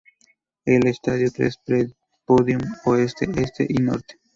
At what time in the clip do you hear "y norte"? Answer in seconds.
3.69-4.15